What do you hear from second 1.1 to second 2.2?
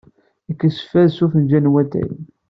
s ufenjal n watay.